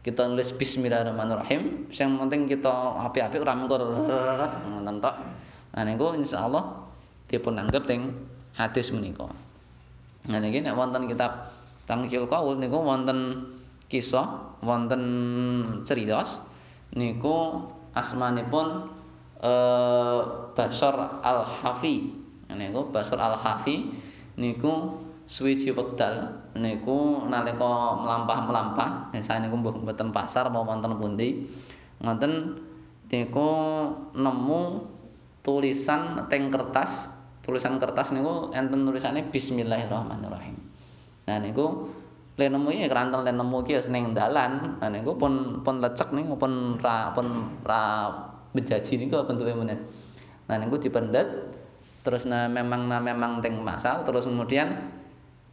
kita 0.05 0.29
nulis 0.29 0.53
bismillahirrahmanirrahim 0.53 1.89
yang 1.89 2.11
penting 2.21 2.47
kita 2.47 2.71
api-api 3.09 3.41
ora 3.41 3.57
mengkur 3.57 3.81
ngoten 3.81 4.95
tok. 5.01 5.15
Nah 5.73 5.83
niku 5.83 6.13
insyaallah 6.13 6.63
dipun 7.27 7.57
anggap 7.57 7.89
teng 7.89 8.13
hadis 8.53 8.93
menika. 8.93 9.25
Nah 10.29 10.37
niki 10.37 10.61
nek 10.61 10.77
wonten 10.77 11.09
kitab 11.09 11.49
Tangkil 11.89 12.29
Qaul 12.29 12.61
niku 12.61 12.85
wonten 12.85 13.49
kisah 13.89 14.53
wonten 14.61 15.01
cerita 15.81 16.21
niku 16.93 17.65
asmanipun 17.99 18.87
eh 19.43 20.19
Basar 20.55 21.19
Al-Hafi. 21.23 22.15
Niku 22.49 22.89
Basur 22.89 23.21
Al-Hafi 23.21 23.93
niku 24.39 24.99
suwiji 25.29 25.69
wekdal 25.69 26.41
niku 26.57 27.23
nalika 27.29 27.99
mlampah-mlampah. 28.01 29.13
Saya 29.21 29.45
niku 29.45 29.61
mbuh 29.61 29.85
mboten 29.85 30.09
pasar 30.09 30.49
apa 30.49 30.59
wonten 30.59 30.97
pundi 30.97 31.45
ngoten 32.01 32.57
niku 33.11 33.49
nemu 34.17 34.61
tulisan 35.45 36.25
teng 36.27 36.49
kertas. 36.49 37.13
Tulisan 37.45 37.77
kertas 37.77 38.11
niku 38.13 38.49
enten 38.53 38.83
tulisane 38.83 39.29
bismillahirrahmanirrahim. 39.29 40.57
Nah 41.29 41.37
niku 41.37 41.93
le 42.39 42.47
nemu 42.47 42.67
iki 42.71 42.87
keranten 42.87 43.19
le 43.27 43.31
nemu 43.35 43.57
iki 43.67 43.75
ning 43.91 44.15
dalan. 44.15 44.79
Nah 44.79 44.87
niku 44.87 45.19
pun 45.19 45.59
pun 45.59 45.83
lecek 45.83 46.15
niku 46.15 46.39
pun 46.39 46.79
ra 46.79 47.11
pun 47.11 47.59
ra 47.67 48.07
bejaji 48.55 48.95
niku 48.95 49.27
bentuke 49.27 49.51
meneh. 49.51 49.75
Nah 50.47 50.55
niku 50.55 50.79
dipendet 50.79 51.27
terus 51.99 52.23
nah 52.31 52.47
memang 52.47 52.87
nah 52.87 53.03
memang 53.03 53.43
teng 53.43 53.59
masal 53.59 54.07
terus 54.07 54.23
kemudian 54.23 54.87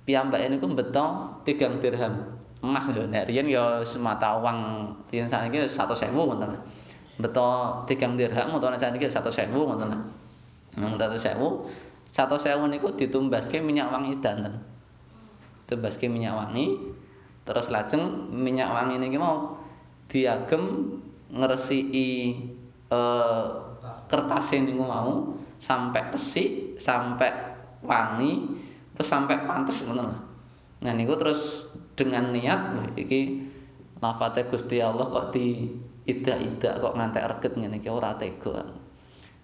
piyambak 0.07 0.39
ini 0.47 0.63
ku 0.63 0.71
beto 0.71 1.35
tigang 1.43 1.83
dirham. 1.83 2.39
Emas 2.63 2.87
lho 2.89 3.05
nek 3.11 3.27
riyen 3.29 3.51
ya 3.51 3.83
semata 3.83 4.39
uang 4.39 4.89
riyen 5.11 5.29
saniki 5.29 5.61
100.000 5.67 6.15
ngoten 6.15 6.57
beto 7.21 7.83
tigang 7.85 8.17
dirham 8.17 8.49
utawa 8.55 8.79
saniki 8.79 9.11
100.000 9.11 9.53
ngoten 9.53 9.89
nang 9.93 10.03
100.000 10.97 11.37
100.000 11.37 12.73
niku 12.73 12.89
ditumbaske 12.97 13.61
minyak 13.61 13.93
wangi 13.93 14.17
sedanten 14.17 14.57
ditumbaske 15.67 16.07
minyak 16.07 16.39
wangi 16.39 16.79
terus 17.43 17.75
lajeng 17.75 18.31
minyak 18.31 18.71
wangi 18.71 19.03
niki 19.03 19.19
mau 19.19 19.59
diagem 20.07 20.95
ngresiki 21.35 22.39
eh 22.87 23.45
kertas 24.07 24.55
niku 24.55 24.87
mau 24.87 25.35
sampai 25.59 26.15
sampai 26.79 27.31
wangi 27.83 28.47
terus 28.95 29.09
sampai 29.11 29.43
pantes 29.43 29.83
ngono 29.83 30.27
Nah 30.83 30.93
niku 30.93 31.17
terus 31.17 31.67
dengan 31.97 32.31
niat 32.31 32.95
iki 32.95 33.49
lafate 33.99 34.45
Gusti 34.47 34.79
Allah 34.79 35.09
kok 35.09 35.33
di 35.33 35.65
ida-ida 36.05 36.79
kok 36.79 36.95
ngantek 36.95 37.25
reget 37.27 37.53
ngene 37.57 37.81
iki 37.81 37.89
ora 37.89 38.13
tega. 38.15 38.63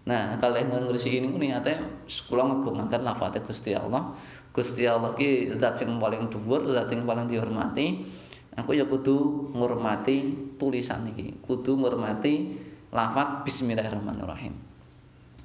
Nah, 0.03 0.35
kalih 0.37 0.67
ngresiki 0.67 1.23
niku 1.23 1.39
niate 1.41 2.05
kula 2.29 2.53
ngagungaken 2.53 3.03
lafate 3.07 3.41
Gusti 3.41 3.73
Allah. 3.73 4.13
Gusti 4.53 4.85
Allah 4.85 5.17
ki 5.17 5.57
zat 5.57 5.81
sing 5.81 5.97
paling 5.97 6.29
dhuwur, 6.29 6.69
zat 6.77 6.93
sing 6.93 7.09
paling 7.09 7.27
dihormati. 7.29 8.05
Aku 8.53 8.77
ya 8.77 8.85
kudu 8.85 9.49
ngurmati 9.57 10.37
tulisan 10.61 11.09
iki, 11.09 11.41
kudu 11.41 11.73
ngurmati 11.73 12.53
lafat 12.93 13.49
bismillahirrahmanirrahim. 13.49 14.53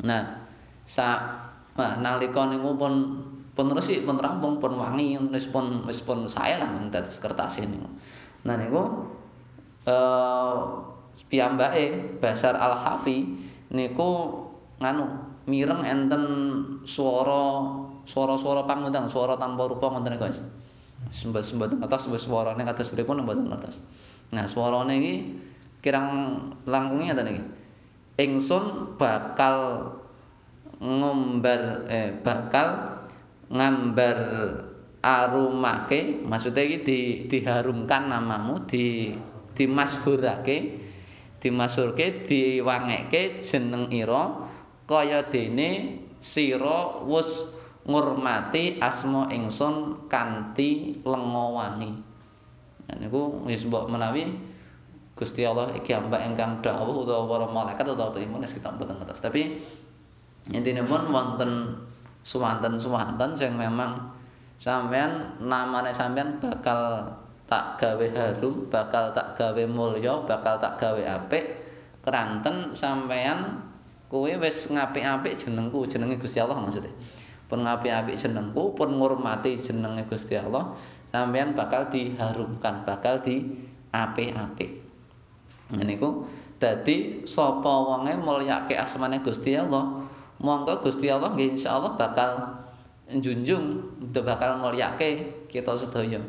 Nah, 0.04 0.44
sa 0.84 1.40
nah, 1.80 1.96
nalika 2.04 2.52
niku 2.52 2.76
pun 2.76 2.94
pun 3.58 3.74
resik 3.74 4.04
pun 4.04 4.20
rampung 4.20 4.62
pun 4.62 4.76
wangi 4.78 5.18
wis 5.34 5.50
pun 5.50 5.88
wis 5.88 6.04
pun 6.06 6.28
sae 6.30 6.60
lah 6.60 6.70
dados 6.94 7.18
kertas 7.18 7.64
ini. 7.64 7.82
Nah 8.46 8.54
niku 8.54 9.08
eh 9.88 10.56
piyambake 11.26 12.20
Basar 12.22 12.54
Al-Hafi 12.54 13.26
niku 13.74 14.44
nganu 14.78 15.10
mireng 15.50 15.82
enten 15.82 16.24
swara 16.86 17.66
swara-swara 18.08 18.64
pangundang 18.64 19.12
swara 19.12 19.36
tanpa 19.36 19.68
rupa 19.68 19.92
ngoten 19.92 20.16
guys. 20.16 20.40
Sembah-sembah 21.12 21.84
atas 21.86 22.10
wis 22.10 22.26
swarane 22.26 22.64
kados 22.66 22.90
pripun 22.96 23.22
mboten 23.22 23.52
ngertos. 23.52 23.84
Nah 24.34 24.50
swarane 24.50 24.98
iki 24.98 25.14
kirang 25.84 26.40
langkunge 26.66 27.12
ngeten 27.12 27.28
iki. 27.28 27.44
Ingsun 28.18 28.98
bakal 28.98 29.86
ngombar 30.82 31.86
eh 31.92 32.18
bakal 32.26 32.98
ngambar 33.54 34.18
arumake 35.02 36.26
maksudnya 36.26 36.66
iki 36.66 36.78
di 36.82 37.00
diharumkan 37.30 38.10
namamu 38.10 38.66
di 38.66 39.14
dimasyhurake 39.54 40.58
dimasyhurke 41.38 42.26
diwangeke 42.26 43.42
jeneng 43.42 43.90
ira 43.94 44.50
kaya 44.90 45.26
dene 45.30 46.02
sira 46.18 47.06
wis 47.06 47.46
ngurmati 47.88 48.84
asma 48.84 49.32
ingsun 49.32 50.08
kanthi 50.12 51.00
lenga 51.08 51.46
wangi 51.56 51.92
niku 53.00 53.44
wis 53.48 53.64
mbok 53.68 53.88
menawi 53.88 54.36
Gusti 55.18 55.42
Allah 55.42 55.74
iki 55.74 55.98
ambak 55.98 56.22
ingkang 56.30 56.62
dawuh 56.62 57.02
utawa 57.02 57.26
para 57.26 57.46
malaikat 57.50 57.90
utawa 57.90 58.14
pripun 58.14 58.46
kita 58.46 58.70
mboten 58.70 59.02
ngertos 59.02 59.24
tapi 59.24 59.58
intine 60.54 60.86
pun 60.86 61.10
wonten 61.10 61.74
suwanten-suwanten 62.22 63.34
sing 63.34 63.58
memang 63.58 63.98
sampean 64.62 65.40
namane 65.42 65.90
sampean 65.96 66.38
bakal 66.38 67.08
tak 67.48 67.80
gawe 67.80 68.08
harum, 68.12 68.68
bakal 68.68 69.16
tak 69.16 69.40
gawe 69.40 69.64
mulya, 69.72 70.20
bakal 70.28 70.60
tak 70.60 70.76
gawe 70.76 71.00
apik 71.00 71.64
keranten 72.04 72.76
sampean 72.76 73.64
kuwi 74.12 74.36
wis 74.36 74.68
ngapik-apik 74.68 75.40
jenengku, 75.40 75.88
jenenge 75.88 76.20
Gusti 76.20 76.44
Allah 76.44 76.60
maksudnya. 76.60 76.92
Pun 77.48 77.64
ngapik-apik 77.64 78.20
jenengku, 78.20 78.76
pun 78.76 78.92
ngurmati 79.00 79.56
jenenge 79.56 80.04
Gusti 80.12 80.36
Allah, 80.36 80.76
sampean 81.08 81.56
bakal 81.56 81.88
diharumkan, 81.88 82.84
bakal 82.84 83.24
di 83.24 83.40
apik-apik. 83.96 84.84
Ngene 85.72 85.96
iku 85.96 86.28
dadi 86.60 87.24
sapa 87.24 87.72
wonge 87.88 88.20
mulyake 88.20 88.76
asmane 88.76 89.24
Gusti 89.24 89.56
Allah, 89.56 90.04
monggo 90.44 90.84
Gusti 90.84 91.08
Allah 91.08 91.32
nggih 91.32 91.56
insyaallah 91.56 91.96
bakal 91.96 92.60
njunjung 93.08 93.96
bakal 94.12 94.60
mulyake 94.60 95.48
kita 95.48 95.72
sedaya. 95.80 96.20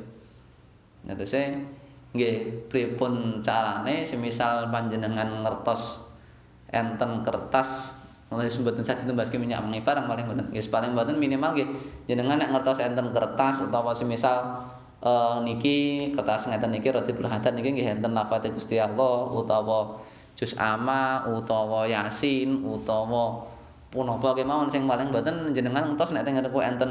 Netese 1.03 1.67
nggih 2.15 2.67
pripun 2.71 3.45
carane 3.45 4.07
semisal 4.07 4.71
panjenengan 4.71 5.45
ngertos 5.45 6.01
enten 6.73 7.21
kertas 7.27 7.99
nulis 8.29 8.61
mboten 8.61 8.85
saged 8.85 9.09
tembaske 9.09 9.41
minyak 9.41 9.65
wangi 9.65 9.81
barang 9.81 10.05
paling 10.05 10.25
mboten. 10.29 10.45
Nggih 10.53 10.69
paling 10.69 10.93
mboten 10.93 11.17
minimal 11.17 11.57
nggih. 11.57 11.69
Jenengan 12.05 12.37
nek 12.45 12.53
ngertos 12.53 12.79
enten 12.85 13.09
kertas 13.17 13.65
utawa 13.65 13.97
semisal 13.97 14.69
uh, 15.01 15.41
niki 15.41 16.11
kertas 16.13 16.45
ngeten 16.53 16.77
niki 16.77 16.93
roti 16.93 17.17
berhadat 17.17 17.57
niki 17.57 17.73
nggih 17.73 17.89
enten 17.97 18.13
lafaz 18.13 18.45
Gusti 18.53 18.77
Allah 18.77 19.33
utawa 19.33 19.97
juz 20.37 20.53
ama 20.61 21.25
utawa 21.25 21.89
yasin 21.89 22.61
utawa 22.69 23.49
punapa 23.89 24.37
kemawon. 24.37 24.69
Sing 24.69 24.85
paling 24.85 25.09
mboten 25.09 25.57
jenengan 25.57 25.89
ngertos 25.89 26.13
nek 26.13 26.29
teng 26.29 26.37
enten 26.37 26.91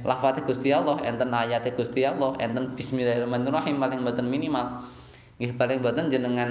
lafate 0.00 0.40
Gusti 0.48 0.72
Allah, 0.72 0.96
enten 1.04 1.28
ayate 1.28 1.76
Gusti 1.76 2.08
Allah, 2.08 2.32
enten 2.40 2.72
bismillahirrahmanirrahim 2.72 3.76
paling 3.76 4.00
mboten 4.00 4.26
minimal. 4.32 4.88
Nggih 5.36 5.52
paling 5.60 5.84
mboten 5.84 6.08
jenengan 6.08 6.50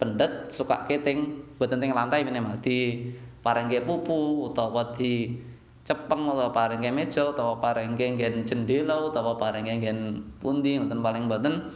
pendet 0.00 0.48
suka 0.48 0.88
keting 0.88 1.44
mboten 1.60 1.76
teng 1.76 1.92
lantai 1.92 2.24
minimal. 2.24 2.56
Di 2.64 3.12
parengke 3.40 3.84
pupu 3.84 4.48
utawa 4.48 4.92
di 4.92 5.36
cepeng 5.84 6.28
utawa 6.28 6.52
parengke 6.52 6.92
meja 6.92 7.32
utawa 7.32 7.56
parengke 7.58 8.04
nggen 8.04 8.44
jendela 8.44 9.00
utawa 9.00 9.40
parengke 9.40 9.80
nggen 9.80 9.98
pundi 10.38 10.76
ngoten 10.76 11.00
paling 11.00 11.24
mboten 11.26 11.72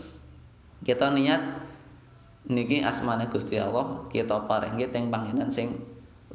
kita 0.84 1.08
niat 1.10 1.64
niki 2.44 2.84
asmane 2.84 3.32
Gusti 3.32 3.56
Allah 3.56 4.04
kita 4.12 4.44
parengke 4.44 4.92
teng 4.92 5.08
panggenan 5.08 5.48
sing 5.48 5.80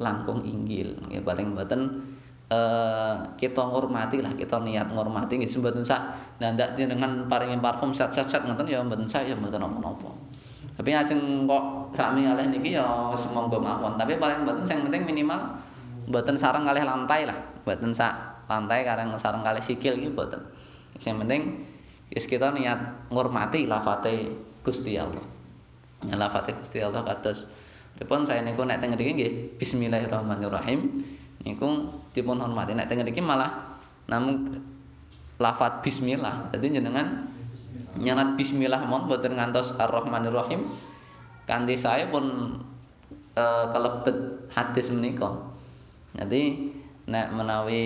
langkung 0.00 0.42
inggil 0.42 0.98
nggih 1.06 1.22
paling 1.22 1.54
mboten 1.54 2.10
uh, 2.50 3.30
kita 3.38 3.62
ngurmati 3.62 4.18
lah 4.18 4.34
kita 4.34 4.58
niat 4.58 4.90
ngurmati 4.90 5.38
nggih. 5.38 5.50
Mboten 5.60 5.86
sak 5.86 6.18
ndak 6.42 6.74
jenengan 6.74 7.30
paringi 7.30 7.60
parfum 7.62 7.94
sat-sat 7.94 8.42
ngoten 8.42 8.66
ya 8.66 8.82
mboten 8.82 9.06
sak 9.06 9.30
ya 9.30 9.38
mboten 9.38 9.62
napa-napa 9.62 10.10
tapi 10.80 10.96
asing 10.96 11.44
kok 11.44 11.92
sami 11.92 12.24
kalih 12.24 12.48
niki 12.48 12.72
ya 12.72 13.12
monggo 13.12 13.60
mawon. 13.60 14.00
Tapi 14.00 14.16
paling 14.16 14.48
mboten 14.48 14.64
sing 14.64 14.80
penting 14.80 15.04
minimal 15.04 15.60
mboten 16.08 16.40
sareng 16.40 16.64
kalih 16.64 16.88
lantai 16.88 17.28
lah. 17.28 17.36
Mboten 17.68 17.92
sak 17.92 18.16
lantai 18.48 18.80
kareng 18.88 19.12
sareng 19.20 19.44
kalih 19.44 19.60
sikil 19.60 20.00
iki 20.00 20.08
mboten. 20.08 20.40
Sing 20.96 21.20
penting 21.20 21.68
wis 22.08 22.24
kita 22.24 22.48
niat 22.56 23.12
ngurmati 23.12 23.68
lafate 23.68 24.32
Gusti 24.64 24.96
Allah. 24.96 25.20
Ya 26.08 26.16
lafate 26.16 26.56
Gusti 26.56 26.80
Allah 26.80 27.04
kados. 27.04 27.44
Dipun 28.00 28.24
saya 28.24 28.40
niku 28.40 28.64
nek 28.64 28.80
teng 28.80 28.96
mriki 28.96 29.12
nggih? 29.20 29.32
Bismillahirrahmanirrahim. 29.60 31.04
Niku 31.44 31.92
dipun 32.16 32.40
hormati. 32.40 32.72
Nek 32.72 32.88
teng 32.88 33.04
mriki 33.04 33.20
malah 33.20 33.76
namung 34.08 34.48
lafat 35.36 35.84
bismillah. 35.84 36.48
Dadi 36.48 36.72
jenengan 36.72 37.29
nyanat 37.98 38.38
bismillah 38.38 38.84
mon 38.86 39.10
boten 39.10 39.34
ngantos 39.34 39.74
arrahmanirrahim. 39.80 40.62
Kanthi 41.48 41.74
saya 41.74 42.06
pun 42.12 42.54
e, 43.34 43.44
kelebet 43.74 44.46
hadis 44.54 44.94
menika. 44.94 45.34
Jadi 46.14 46.70
nek 47.10 47.34
menawi 47.34 47.82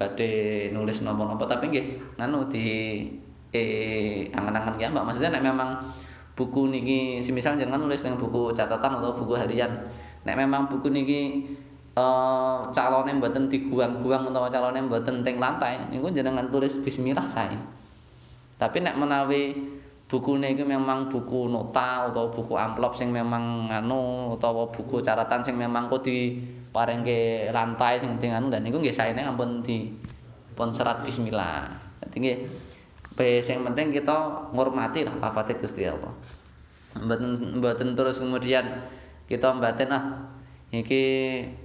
badhe 0.00 0.72
nulis 0.72 1.04
napa-napa 1.04 1.44
tapi 1.44 1.68
nggih 1.68 1.86
nganu 2.16 2.48
di 2.48 2.64
eh 3.52 4.32
angen-angen 4.32 4.80
ya 4.80 4.88
Mbak. 4.88 5.04
Maksudnya 5.04 5.36
nek 5.36 5.44
memang 5.44 5.70
buku 6.36 6.68
niki 6.68 7.24
semisal 7.24 7.56
jangan 7.56 7.80
nulis 7.80 8.04
dengan 8.04 8.20
buku 8.20 8.52
catatan 8.52 9.00
atau 9.00 9.16
buku 9.16 9.32
harian 9.40 9.72
nek 10.28 10.36
memang 10.36 10.68
buku 10.68 10.92
niki 10.92 11.48
uh, 11.96 12.68
calonnya 12.70 13.16
mboten 13.16 13.48
diguang-guang 13.48 14.28
utawa 14.28 14.52
calonnya 14.52 14.84
mboten 14.84 15.24
teng 15.24 15.40
lantai 15.40 15.88
niku 15.88 16.12
jenengan 16.12 16.52
tulis 16.52 16.76
bismillah 16.84 17.24
saya 17.24 17.56
tapi 18.56 18.80
nek 18.80 18.96
menawi 18.96 19.52
buku 20.06 20.38
niki 20.38 20.62
memang 20.62 21.10
buku 21.10 21.50
nota 21.50 22.08
atau 22.08 22.30
buku 22.30 22.54
amplop 22.54 22.94
sing 22.94 23.10
memang 23.10 23.68
anu 23.68 24.32
utawa 24.38 24.70
buku 24.70 25.02
catatan 25.02 25.42
sing 25.42 25.58
memang 25.58 25.90
kok 25.90 26.06
di 26.06 26.40
parengke 26.70 27.50
lantai 27.50 27.98
sing 27.98 28.16
anu 28.20 28.48
dan 28.48 28.62
niku 28.62 28.78
nggih 28.78 28.94
saene 28.94 29.24
ampun 29.26 29.60
di 29.60 29.90
pun 30.56 30.72
serat 30.72 31.04
bismillah 31.04 31.68
dadi 32.00 32.16
nggih 32.22 32.38
sing 33.16 33.64
penting 33.64 33.88
kita 33.88 34.48
ngurmati 34.52 35.08
lah 35.08 35.16
lafate 35.16 35.56
Gusti 35.56 35.88
Allah. 35.88 36.12
Mboten 36.96 37.60
mboten 37.60 37.96
terus 37.96 38.20
kemudian 38.20 38.84
kita 39.24 39.56
mbaten 39.56 39.88
ah 39.88 40.04
iki 40.68 41.04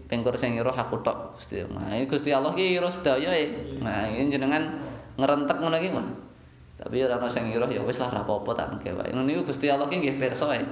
pengkur 0.08 0.40
sing 0.40 0.56
roh 0.64 0.72
aku 0.72 1.04
tok 1.04 1.36
Gusti. 1.36 1.60
Nah, 1.68 1.92
Gusti 2.08 2.32
Allah 2.32 2.56
ki 2.56 2.80
ira 2.80 2.88
sedaya 2.88 3.36
e. 3.36 3.78
Nah, 3.84 4.08
jenengan 4.08 4.80
ngrentek 5.20 5.58
ngono 5.60 5.76
iki 5.76 5.90
mah. 5.92 6.08
Tapi 6.82 6.98
ora 7.06 7.22
ana 7.22 7.30
sing 7.30 7.54
ira 7.54 7.70
ya 7.70 7.86
wis 7.86 8.02
lah 8.02 8.10
ora 8.10 8.26
apa-apa 8.26 8.52
tak 8.58 8.68
nggih 8.82 8.98
wae. 8.98 9.10
Ngono 9.14 9.30
niku 9.30 9.54
Gusti 9.54 9.70
Allah 9.70 9.86
ki 9.86 10.02
nggih 10.02 10.18
pirsa 10.18 10.50
e. 10.58 10.66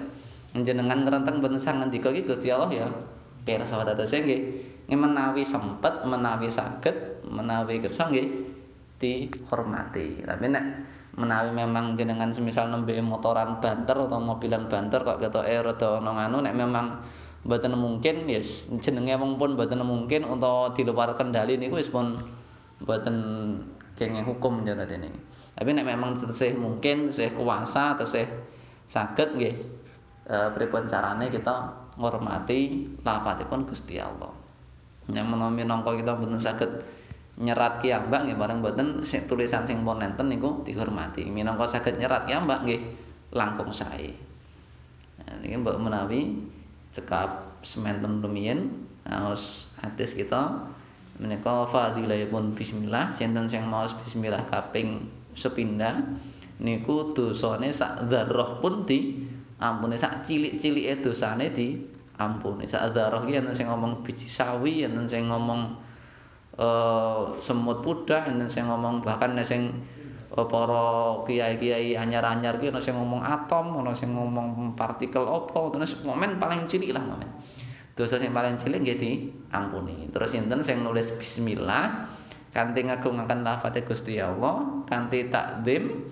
Jenengan 0.57 1.05
ngrentek 1.05 1.37
mboten 1.37 1.61
sang 1.61 1.85
ngendika 1.85 2.09
ki 2.09 2.25
Gusti 2.25 2.49
Allah 2.49 2.73
ya 2.73 2.89
pirsa 3.45 3.77
wae 3.77 3.93
nggih 3.93 4.41
menawi 4.89 5.45
sempet 5.45 6.01
menawi 6.01 6.49
saged 6.49 7.21
menawi 7.29 7.77
kersa 7.77 8.09
nggih 8.09 8.25
dihormati. 8.97 10.25
Tapi 10.25 10.45
nek 10.49 10.65
menawi 11.13 11.53
memang 11.53 11.93
jenengan 11.93 12.33
semisal 12.33 12.73
nembe 12.73 12.97
motoran 13.05 13.61
banter 13.61 13.93
atau 13.93 14.17
mobilan 14.17 14.65
banter 14.65 15.05
kok 15.05 15.21
ketoke 15.21 15.51
rada 15.61 16.01
ana 16.01 16.11
nganu 16.15 16.41
nek 16.41 16.55
memang 16.57 16.85
mboten 17.45 17.77
mungkin 17.77 18.27
yes 18.27 18.67
jenenge 18.81 19.15
wong 19.15 19.37
pun 19.37 19.55
mboten 19.55 19.79
mungkin 19.85 20.27
untuk 20.27 20.75
di 20.75 20.83
luar 20.83 21.13
kendali 21.15 21.55
niku 21.55 21.77
wis 21.77 21.87
pun 21.87 22.17
mboten 22.81 23.15
kenging 23.99 24.25
hukum 24.25 24.65
jane 24.65 24.89
dene. 24.89 25.28
Tapi 25.59 25.75
nek 25.75 25.91
memang 25.91 26.15
tesih 26.15 26.55
mungkin, 26.55 27.11
tesih 27.11 27.35
kuasa, 27.35 27.99
tesih 27.99 28.23
saged 28.87 29.35
nggih 29.35 29.55
e, 30.23 30.35
pripun 30.55 30.87
carane 30.87 31.27
kita 31.27 31.75
ngormati 31.99 32.87
lafadzipun 33.03 33.67
Gusti 33.67 33.99
Allah. 33.99 34.31
Nek 35.11 35.25
menawa 35.27 35.51
minangka 35.51 35.91
kita 35.99 36.15
mboten 36.15 36.39
saged 36.39 36.71
nyerat 37.43 37.83
kiambak 37.83 38.23
nggih 38.23 38.39
bareng 38.39 38.63
mboten 38.63 38.87
tulisan 39.03 39.67
sing 39.67 39.83
pun 39.83 39.99
enten 39.99 40.31
niku 40.31 40.63
dihormati. 40.63 41.27
Minangka 41.27 41.67
saged 41.67 41.99
nyerat 41.99 42.23
kiambak 42.23 42.63
nggih 42.63 42.79
langkung 43.35 43.75
sae. 43.75 44.15
Nah, 45.19 45.43
niki 45.43 45.59
mbok 45.59 45.75
menawi 45.75 46.39
cekap 46.95 47.59
semanten 47.67 48.23
rumiyin 48.23 48.87
aos 49.11 49.69
hadis 49.83 50.15
kita 50.15 50.63
menika 51.19 51.67
fadilahipun 51.67 52.55
bismillah 52.55 53.11
sinten 53.11 53.51
sing 53.51 53.67
maos 53.67 53.91
bismillah 53.99 54.47
kaping 54.47 55.11
sepindhah 55.39 56.03
niku 56.59 57.15
dosane 57.15 57.71
sak 57.71 58.11
dzarrah 58.11 58.59
pun 58.59 58.83
di 58.83 59.15
ampune 59.63 59.95
sak 59.95 60.27
cilik-cilike 60.27 60.99
dosane 60.99 61.55
di 61.55 61.79
ampune. 62.19 62.67
Sak 62.67 62.91
dzarrah 62.91 63.23
iki 63.23 63.39
enten 63.39 63.55
sing 63.55 63.67
ngomong 63.71 64.03
biji 64.03 64.27
sawi 64.27 64.83
enten 64.83 65.07
sing 65.07 65.31
ngomong 65.31 65.79
uh, 66.59 67.31
semut 67.39 67.79
pudah 67.79 68.27
enten 68.27 68.51
sing 68.51 68.67
ngomong 68.67 68.99
bahkan 68.99 69.39
sing 69.47 69.71
uh, 70.35 70.43
para 70.43 71.23
kiai-kiai 71.23 71.95
anyar-anyar 71.95 72.59
ki 72.59 72.75
ana 72.75 72.83
sing 72.83 72.99
ngomong 72.99 73.23
atom 73.23 73.79
ana 73.79 73.95
sing 73.95 74.11
ngomong 74.11 74.75
partikel 74.75 75.23
apa 75.23 75.71
terus 75.71 76.03
momen 76.03 76.35
paling 76.35 76.67
cilik 76.67 76.91
lah 76.91 77.03
momen. 77.03 77.27
Dosa 77.95 78.19
sing 78.19 78.31
paling 78.31 78.55
cilik 78.59 78.79
nggih 78.83 78.97
diampuni. 78.99 80.07
Terus 80.11 80.35
sinten 80.35 80.59
sing 80.63 80.83
nulis 80.83 81.11
bismillah 81.15 82.07
kanthi 82.49 82.85
ngagungaken 82.85 83.45
lafaz 83.45 83.77
Gusti 83.85 84.17
Allah 84.17 84.85
kanthi 84.89 85.29
takdim 85.29 86.05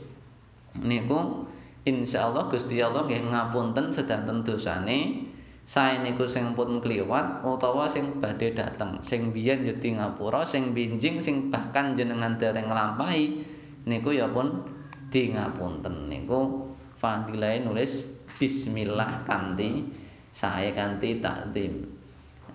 niku 0.77 1.47
insyaallah 1.87 2.51
Gusti 2.51 2.83
Allah 2.83 3.07
nggih 3.07 3.31
ngapunten 3.31 3.89
sedanten 3.95 4.43
dosane. 4.43 5.29
Sae 5.67 5.99
niku 5.99 6.23
sing 6.31 6.55
pun 6.55 6.79
kliwat 6.79 7.43
utawa 7.43 7.91
sing 7.91 8.23
badhe 8.23 8.55
dateng. 8.55 9.03
Sing 9.03 9.35
biyen 9.35 9.67
yo 9.67 9.75
di 9.75 9.99
ngapura 9.99 10.47
sing 10.47 10.71
binjing 10.71 11.19
sing 11.19 11.51
bahkan 11.51 11.91
jenengan 11.91 12.39
dereng 12.39 12.71
nglampahi 12.71 13.43
niku 13.83 14.15
ya 14.15 14.31
pun 14.31 14.63
di 15.11 15.35
ngapunten 15.35 16.07
niku. 16.07 16.71
Fadilah 16.95 17.59
nulis 17.67 18.07
bismillah 18.39 19.27
kanthi 19.27 19.91
sae 20.31 20.71
kanthi 20.71 21.19
takdim. 21.19 21.83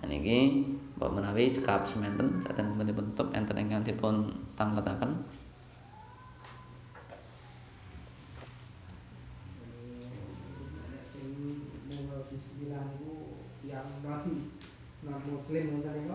Niki 0.09 0.65
menawi 1.11 1.51
cekap 1.51 1.89
semanten 1.89 2.39
saten 2.39 2.71
dipun 2.77 3.11
tutup 3.11 3.33
enten 3.35 3.59
ingkang 3.59 3.83
dipun 3.83 4.29
tangletaken. 4.55 5.25
muslim 15.23 15.75
ngoten 15.75 16.07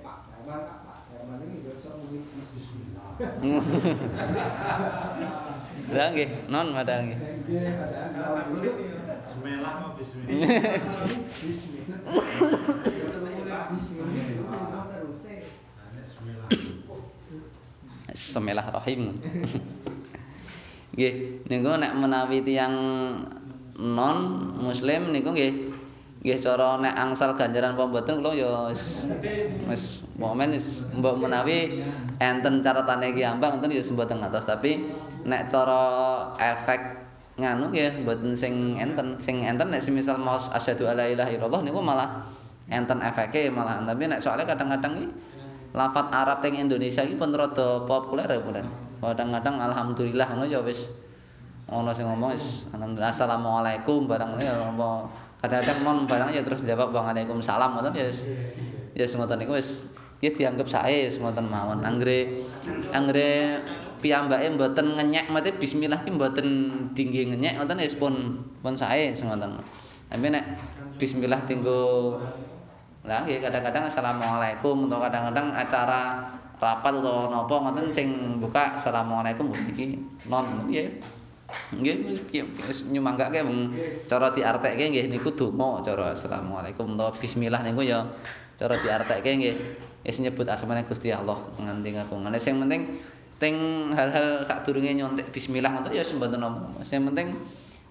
Pak 0.05 0.17
Pak 0.45 0.93
muni 1.25 2.21
bismillah. 2.53 3.17
Lah 5.97 6.07
nggih, 6.13 6.29
non 6.49 6.69
madang 6.73 7.09
nggih. 7.09 7.19
Semelah 9.25 9.73
mau 9.81 9.91
bismillah. 9.97 10.37
Semelah 18.13 18.65
rahim. 18.69 19.17
Nggih, 20.93 21.13
niku 21.49 21.73
nek 21.81 21.93
menawi 21.97 22.45
tiyang 22.45 22.75
non 23.81 24.17
muslim 24.61 25.09
niku 25.09 25.33
nggih 25.33 25.72
nggih 26.23 26.39
cara 26.39 26.79
nek 26.79 26.95
angsal 26.95 27.35
ganjaran 27.35 27.75
apa 27.75 27.83
mboten 27.83 28.23
kula 28.23 28.31
ya 28.31 28.71
wis 29.67 30.07
momen 30.15 30.55
wis 30.55 30.87
mbok 30.95 31.19
menawi 31.19 31.83
enten 32.23 32.63
caratane 32.63 33.11
iki 33.11 33.27
ambak 33.27 33.59
ngoten 33.59 33.75
ya 33.75 33.83
mboten 33.91 34.23
ngatos. 34.23 34.47
Tapi 34.47 34.87
nek 35.27 35.51
cara 35.51 35.83
efek 36.39 37.03
nganu 37.35 37.75
nggih 37.75 38.07
mboten 38.07 38.31
sing 38.39 38.79
enten 38.79 39.19
sing 39.19 39.43
enten 39.43 39.67
nek 39.67 39.83
semisal 39.83 40.15
mau 40.15 40.39
asyhadu 40.39 40.87
alla 40.87 41.11
ilaha 41.11 41.27
illallah 41.27 41.59
niku 41.59 41.83
malah 41.83 42.23
enten 42.71 43.03
efeke 43.03 43.51
malah 43.51 43.83
tapi 43.83 44.07
nek 44.07 44.23
soalnya 44.23 44.47
kadang-kadang 44.47 44.93
iki 45.03 45.07
lafat 45.75 46.07
Arab 46.13 46.39
teng 46.39 46.55
Indonesia 46.55 47.03
iki 47.03 47.19
pun 47.19 47.35
rada 47.35 47.83
populer 47.83 48.29
ya 48.29 48.63
kadang-kadang 49.03 49.59
alhamdulillah 49.59 50.27
ngono 50.31 50.47
ya 50.47 50.63
wis 50.63 50.93
ana 51.71 51.91
sing 51.95 52.03
ngomong 52.03 52.35
wis 52.35 52.67
alhamdulillah 52.75 53.11
assalamualaikum 53.11 54.03
barang 54.05 54.35
ya 54.39 54.51
apa 54.59 55.07
kadang-kadang 55.39 55.79
non 55.83 55.97
barang 56.07 56.29
ya 56.35 56.41
terus 56.43 56.63
jawab 56.67 56.91
waalaikumsalam 56.91 57.79
ngoten 57.79 57.95
ya 57.95 58.07
ya 58.93 59.05
semoten 59.07 59.39
niku 59.39 59.55
wis 59.55 59.87
ya 60.23 60.31
dianggap 60.31 60.71
sae 60.71 61.11
semoten 61.11 61.51
mawon. 61.51 61.83
Anggere 61.83 62.47
anggere 62.95 63.59
piyambake 63.99 64.47
mboten 64.55 64.95
ngenyek 64.95 65.27
mate 65.31 65.55
bismillah 65.59 65.99
ki 66.03 66.15
mboten 66.15 66.47
dingge 66.95 67.31
ngenyek 67.31 67.59
ngoten 67.59 67.79
wis 67.83 67.95
pun 67.95 68.43
pun 68.63 68.75
sae 68.75 69.11
semoten 69.11 69.59
tapi 70.11 70.27
nek 70.29 70.45
bismillah 70.99 71.41
tinggo 71.47 72.19
lah 73.03 73.23
nggih 73.27 73.43
kadang-kadang 73.43 73.87
assalamualaikum 73.87 74.87
atau 74.87 74.99
kadang-kadang 75.03 75.47
acara 75.51 76.23
rapat 76.59 76.93
atau 77.03 77.27
napa 77.27 77.55
ngoten 77.59 77.87
sing 77.91 78.39
buka 78.39 78.75
assalamualaikum 78.75 79.51
iki 79.71 79.99
non 80.31 80.67
nggih 80.67 81.03
nggih 81.73 81.95
wis 82.67 82.85
nyumanggake 82.89 83.41
wong 83.45 83.73
cara 84.09 84.29
diartekke 84.33 84.91
nggih 84.93 85.05
niku 85.09 85.33
donga 85.33 85.81
cara. 85.81 86.13
Asalamualaikum 86.13 86.97
utawa 86.97 87.13
bismillah 87.15 87.61
niku 87.61 87.85
ya 87.85 88.05
cara 88.59 88.75
diartekke 88.77 89.29
nggih. 89.29 89.55
Wis 90.03 90.19
nyebut 90.19 90.43
asmane 90.51 90.83
Gusti 90.83 91.15
Allah 91.15 91.39
nganti 91.55 91.95
ngakungane 91.95 92.35
sing 92.35 92.59
penting 92.59 92.99
ting 93.39 93.55
hal-hal 93.95 94.43
sadurunge 94.43 94.91
nyontek 94.91 95.31
bismillah 95.31 95.71
ngoten 95.71 95.95
ya 95.95 96.03
mboten 96.15 96.39
napa 96.43 96.83
sing 96.83 97.07
penting 97.07 97.39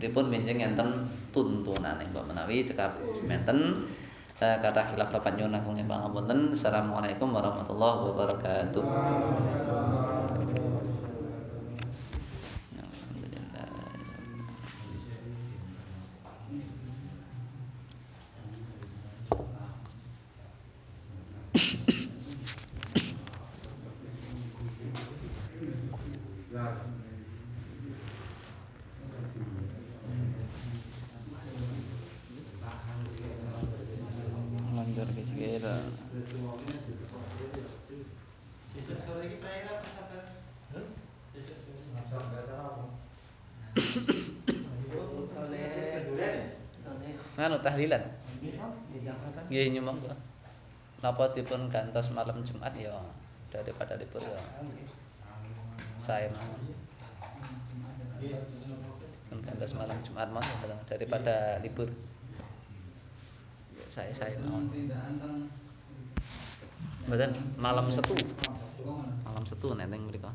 Pripun 0.00 0.32
minjing 0.32 0.64
enten 0.64 1.12
tuntunane 1.36 2.08
mbok 2.08 2.32
menawi? 2.32 2.64
Cekap 2.64 2.96
menten 3.28 3.84
kata 4.36 4.92
hilaf 4.92 5.08
lapan 5.16 5.32
nyunah 5.40 5.64
kungin 5.64 5.88
pangapunten 5.88 6.52
Assalamualaikum 6.52 7.32
warahmatullahi 7.32 7.98
wabarakatuh. 8.12 8.84
Yeah. 26.56 27.05
Anu 47.46 47.62
tahlilan. 47.62 48.02
Nggih 49.46 49.78
nyumbang. 49.78 50.02
Napa 50.98 51.30
dipun 51.30 51.70
gantos 51.70 52.10
malam 52.10 52.42
Jumat 52.42 52.74
ya 52.74 52.90
daripada 53.54 53.94
libur 53.94 54.18
ya. 54.18 54.34
Saya. 56.02 56.26
Pun 59.30 59.38
gantos 59.46 59.72
malam 59.78 59.94
Jumat 60.02 60.26
mawon 60.34 60.74
daripada 60.90 61.62
libur. 61.62 61.86
Saya 63.94 64.10
saya 64.10 64.34
mawon. 64.42 64.66
Mboten 67.06 67.30
malam 67.62 67.86
Setu. 67.94 68.18
Malam 69.22 69.46
Setu 69.46 69.70
neneng 69.78 70.10
mriku. 70.10 70.26